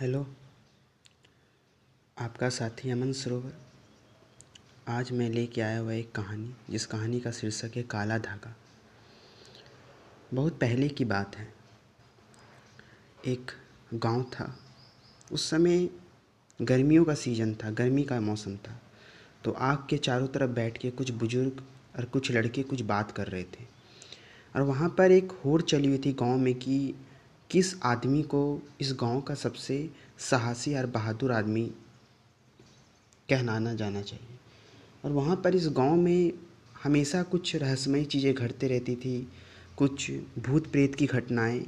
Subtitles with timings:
[0.00, 0.26] Hello,
[2.18, 3.52] आपका साथी अमन सरोवर।
[4.88, 8.56] आज मैं लेके आया हुआ एक कहानी, जिस कहानी का शीर्षक है काला धागा।
[10.34, 11.54] बहुत पहले की बात है।
[13.26, 13.50] एक
[13.94, 14.58] गाँव था।
[15.32, 15.90] उस समय
[16.62, 18.82] गर्मियों का सीज़न था, गर्मी का मौसम था।
[19.44, 21.64] तो आग के चारों तरफ़ बैठ के कुछ बुज़ुर्ग
[21.98, 23.64] और कुछ लड़के कुछ बात कर रहे थे।
[24.56, 26.94] और वहाँ पर एक होड़ चली हुई थी गाँव में कि
[27.50, 31.64] किस आदमी को इस गाँव का सबसे साहसी और बहादुर आदमी
[33.30, 34.38] कहनाना जाना चाहिए?
[35.04, 36.32] और वहाँ पर इस गाँव में
[36.84, 39.32] हमेशा कुछ रहस्यमय चीज़ें घटते रहती थी,
[39.76, 41.66] कुछ भूत प्रेत की घटनाएँ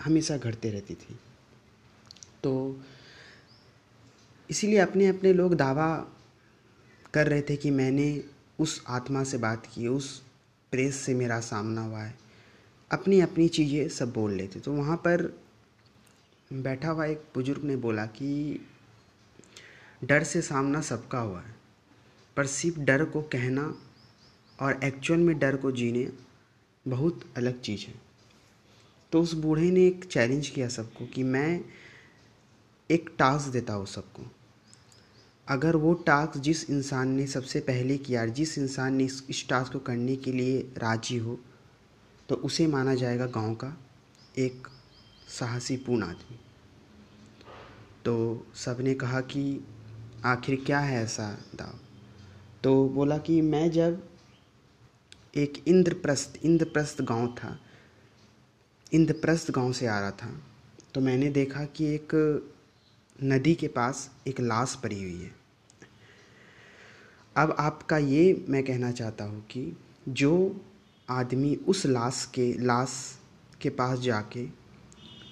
[0.00, 1.18] हमेशा घटते रहती थी।
[2.42, 2.80] तो
[4.50, 6.06] इसीलिए अपने अपने लोग दावा
[7.14, 8.24] कर रहे थे कि मैंने
[8.58, 10.22] उस आत्मा से बात की, उस
[10.70, 12.27] प्रेस से मेरा सामना हुआ है।
[12.90, 15.22] अपनी अपनी चीज़ें सब बोल लेते। तो वहाँ पर
[16.50, 18.60] बैठा हुआ एक बुज़ुर्ग ने बोला कि
[20.04, 21.54] डर से सामना सबका हुआ है,
[22.36, 23.62] पर सिर्फ़ डर को कहना
[24.58, 26.08] और एक्चुअल में डर को जीने
[26.86, 27.94] बहुत अलग चीज़ है।
[29.12, 31.60] तो उस बूढ़े ने एक चैलेंज किया सबको कि मैं
[32.90, 34.22] एक टास्क देता हूँ सबको।
[35.48, 39.78] अगर वो टास्क जिस इंसान ने सबसे पहले किया, जिस इंसान ने इस टास्क को
[39.78, 41.38] करने के लिए राज़ी हो
[42.28, 43.76] तो उसे माना जाएगा गाँव का
[44.38, 44.68] एक
[45.28, 46.38] साहसीपूर्ण आदमी।
[48.04, 49.60] तो सबने कहा कि
[50.24, 51.78] आखिर क्या है ऐसा दाव?
[52.64, 54.02] तो बोला कि मैं जब
[55.36, 57.58] एक इंद्रप्रस्थ इंद्रप्रस्थ गाँव था,
[58.92, 60.30] इंद्रप्रस्थ गाँव से आ रहा था
[60.94, 62.14] तो मैंने देखा कि एक
[63.18, 65.30] नदी के पास एक लाश पड़ी हुई है।
[67.36, 69.72] अब आपका ये मैं कहना चाहता हूँ कि
[70.08, 70.32] जो
[71.08, 72.92] आदमी उस लाश के लाश
[73.60, 74.46] के पास जाके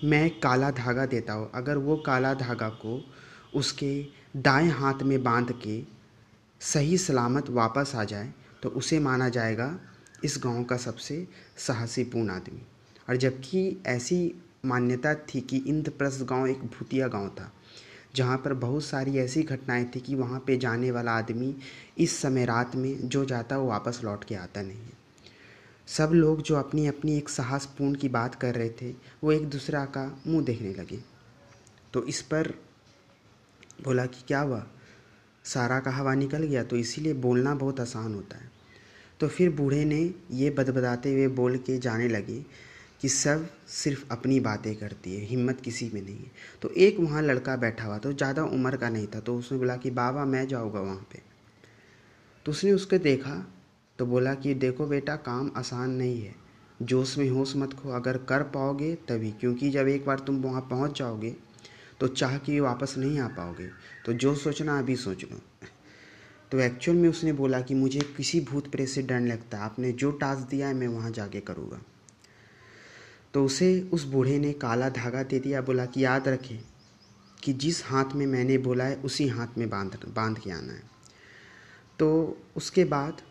[0.04, 3.00] मैं काला धागा देता हूँ। अगर वो काला धागा को
[3.54, 3.90] उसके
[4.36, 5.82] दाएँ हाथ में बाँध के
[6.60, 9.70] सही सलामत वापस आ जाए तो उसे माना जाएगा
[10.24, 11.26] इस गाँव का सबसे
[11.58, 12.62] साहसीपूर्ण आदमी।
[13.08, 14.18] और जबकि ऐसी
[14.64, 17.52] मान्यता थी कि इंद्रप्रस्थ गाँव एक भूतिया गाँव था,
[18.16, 21.54] जहाँ पर बहुत सारी ऐसी घटनाएँ थी कि वहाँ पे जाने वाला आदमी
[21.98, 25.04] इस समय रात में जो जाता वो वापस लौट के आता नहीं है।
[25.88, 28.90] सब लोग जो अपनी अपनी एक साहसपूर्ण की बात कर रहे थे,
[29.24, 30.98] वो एक दूसरा का मुँह देखने लगे।
[31.92, 32.52] तो इस पर
[33.84, 34.66] बोला कि क्या हुआ?
[35.44, 38.50] सारा का हवा निकल गया तो इसीलिए बोलना बहुत आसान होता है।
[39.20, 42.44] तो फिर बूढ़े ने ये बदबदाते हुए बोल के जाने लगे
[43.02, 46.30] कि सब सिर्फ़ अपनी बातें करती है, हिम्मत किसी में नहीं है।
[46.62, 49.76] तो एक वहाँ लड़का बैठा हुआ तो ज़्यादा उम्र का नहीं था तो उसने बोला
[49.76, 51.22] कि, बाबा, मैं जाऊँगा वहाँ पे।
[52.46, 53.34] तो उसने उसको देखा
[53.98, 56.34] तो बोला कि देखो बेटा, काम आसान नहीं है।
[56.82, 60.60] जोश में होश मत खो। अगर कर पाओगे तभी, क्योंकि जब एक बार तुम वहाँ
[60.60, 61.36] पहुँच जाओगे
[62.00, 63.68] तो चाह के वापस नहीं आ पाओगे।
[64.06, 65.40] तो जो सोचना अभी सोच लो।
[66.50, 69.92] तो एक्चुअल में उसने बोला कि मुझे किसी भूत प्रेत से डर लगता। है आपने
[69.92, 71.80] जो टास्क दिया है, मैं वहाँ जाके करूँगा।
[73.34, 76.60] तो उसे उस बूढ़े ने काला धागा दे दिया। बोला कि याद रखे
[77.42, 80.82] कि जिस हाथ में मैंने बोला है, उसी हाथ में बाँध बाँध के आना है।
[81.98, 83.22] तो उसके बाद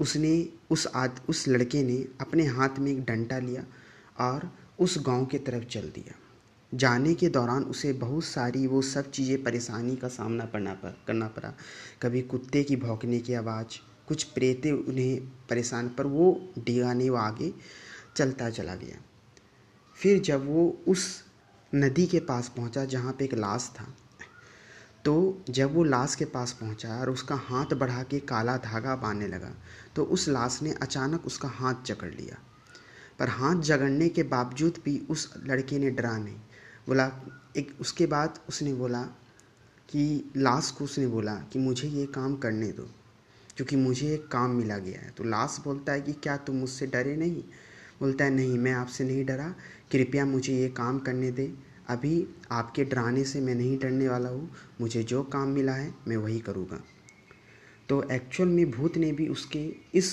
[0.00, 3.64] उसने, उस आद, उस लड़के ने अपने हाथ में एक डंडा लिया
[4.20, 6.14] और उस गाँव के तरफ़ चल दिया।
[6.74, 11.28] जाने के दौरान उसे बहुत सारी वो सब चीज़ें परेशानी का सामना करना पर करना
[11.28, 11.52] पड़ा।
[12.02, 17.52] कभी कुत्ते की भौंकने की आवाज़, कुछ प्रेते उन्हें परेशान, पर वो डिगाने वो आगे
[18.16, 18.96] चलता चला गया।
[19.94, 21.24] फिर जब वो उस
[21.74, 23.94] नदी के पास पहुँचा, जहाँ पे एक लाश था
[25.06, 29.26] तो जब वो लाश के पास पहुँचा और उसका हाथ बढ़ा के काला धागा बांधने
[29.28, 29.52] लगा
[29.96, 32.38] तो उस लाश ने अचानक उसका हाथ जकड़ लिया।
[33.18, 36.36] पर हाथ जगड़ने के बावजूद भी उस लड़के ने डरा नहीं।
[36.86, 37.10] बोला,
[37.56, 39.02] एक, उसके बाद उसने बोला
[39.88, 42.90] कि, लाश को उसने बोला कि मुझे ये काम करने दो,
[43.56, 46.86] क्योंकि मुझे एक काम मिला गया है। तो लाश बोलता है कि क्या तुम मुझसे
[46.86, 47.42] डरे नहीं?
[48.00, 49.54] बोलता है, नहीं, मैं आपसे नहीं डरा।
[49.92, 54.50] कृपया मुझे ये काम करने दे। अभी आपके डराने से मैं नहीं डरने वाला हूँ,
[54.80, 56.80] मुझे जो काम मिला है, मैं वही करूँगा।
[57.88, 59.60] तो एक्चुअल में भूत ने भी उसके
[59.94, 60.12] इस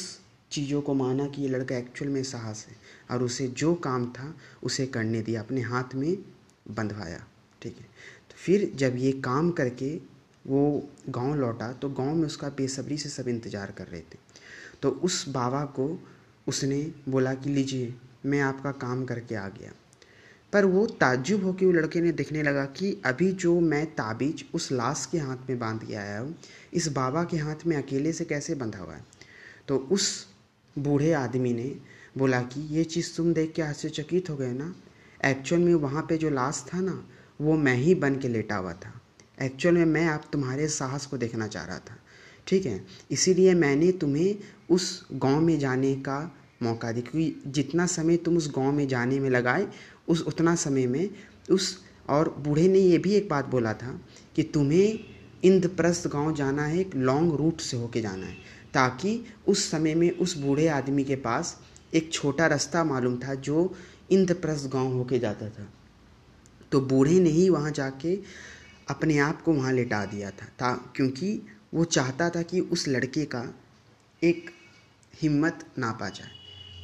[0.52, 2.76] चीज़ों को माना कि ये लड़का एक्चुअल में साहस है
[3.12, 4.34] और उसे जो काम था,
[4.64, 6.18] उसे करने दिया, अपने हाथ में
[6.70, 7.24] बंधवाया,
[7.62, 7.84] ठीक है।
[8.30, 9.96] तो फिर जब ये काम करके
[10.48, 14.18] वो गाँव लौटा तो गाँव में उसका बेसब्री से सब इंतज़ार कर रहे थे।
[14.82, 15.88] तो उस बाबा को
[16.48, 17.94] उसने बोला कि, लीजिए,
[18.26, 19.72] मैं आपका काम करके आ गया।
[20.54, 24.72] पर वो ताज्जुब होकर वो लड़के ने देखने लगा कि अभी जो मैं ताबीज उस
[24.72, 26.36] लाश के हाथ में बाँध के आया हूँ,
[26.74, 29.06] इस बाबा के हाथ में अकेले से कैसे बंधा हुआ है?
[29.68, 30.28] तो उस
[30.80, 31.76] बूढ़े आदमी ने
[32.18, 34.76] बोला कि ये चीज़ तुम देख के आश्चर्यचकित हो गए ना?
[35.26, 37.08] एक्चुअल में वहाँ पे जो लाश था ना,
[37.42, 39.02] वो मैं ही बन के लेटा हुआ था।
[39.42, 41.98] एक्चुअल में मैं आप तुम्हारे साहस को देखना चाह रहा था।
[42.48, 42.86] ठीक है?
[43.12, 44.36] इसीलिए मैंने तुम्हें
[44.70, 49.20] उस गाँव में जाने का मौका दिया, क्योंकि जितना समय तुम उस गाँव में जाने
[49.20, 49.68] में लगाए
[50.08, 51.10] उस उतना समय में
[51.52, 51.78] उस
[52.10, 54.00] और बूढ़े ने ये भी एक बात बोला था
[54.36, 55.00] कि तुम्हें
[55.44, 58.38] इंद्रप्रस्थ गाँव जाना है, एक लॉन्ग रूट से होके जाना है,
[58.74, 61.60] ताकि उस समय में उस बूढ़े आदमी के पास
[61.94, 63.76] एक छोटा रास्ता मालूम था जो
[64.12, 65.68] इंद्रप्रस्थ गाँव होके जाता था।
[66.72, 68.16] तो बूढ़े ने ही वहाँ जाके
[68.90, 71.42] अपने आप को वहाँ लेटा दिया था क्योंकि
[71.74, 73.44] वो चाहता था कि उस लड़के का
[74.24, 74.50] एक
[75.22, 76.30] हिम्मत नापा जाए,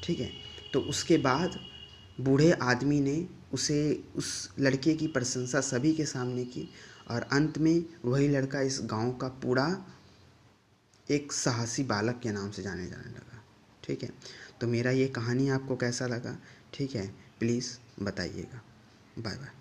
[0.03, 0.31] ठीक है?
[0.73, 1.59] तो उसके बाद
[2.19, 6.69] बूढ़े आदमी ने उसे, उस लड़के की प्रशंसा सभी के सामने की
[7.09, 9.85] और अंत में वही लड़का इस गाँव का पूरा
[11.11, 13.43] एक साहसी बालक के नाम से जाने जाने लगा।
[13.83, 14.09] ठीक है?
[14.61, 16.37] तो मेरा ये कहानी आपको कैसा लगा?
[16.73, 17.07] ठीक है?
[17.39, 18.61] प्लीज़ बताइएगा।
[19.19, 19.58] Bye bye